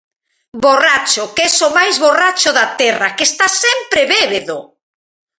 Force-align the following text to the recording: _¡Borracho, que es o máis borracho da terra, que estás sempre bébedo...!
_¡Borracho, 0.63 1.23
que 1.35 1.43
es 1.49 1.55
o 1.67 1.69
máis 1.77 1.95
borracho 2.05 2.49
da 2.59 2.65
terra, 2.81 3.13
que 3.15 3.25
estás 3.29 3.53
sempre 3.65 4.01
bébedo...! 4.13 4.59